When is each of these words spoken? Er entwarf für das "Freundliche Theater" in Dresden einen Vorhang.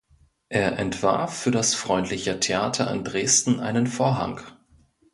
Er 0.49 0.79
entwarf 0.79 1.37
für 1.37 1.51
das 1.51 1.75
"Freundliche 1.75 2.39
Theater" 2.39 2.89
in 2.91 3.03
Dresden 3.03 3.59
einen 3.59 3.85
Vorhang. 3.85 4.41